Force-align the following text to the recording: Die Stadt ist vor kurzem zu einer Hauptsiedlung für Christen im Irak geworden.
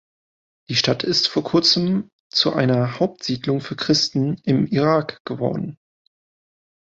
Die 0.67 0.75
Stadt 0.75 1.03
ist 1.03 1.27
vor 1.27 1.43
kurzem 1.43 2.09
zu 2.31 2.53
einer 2.55 2.97
Hauptsiedlung 2.99 3.61
für 3.61 3.75
Christen 3.75 4.41
im 4.43 4.65
Irak 4.65 5.23
geworden. 5.25 5.77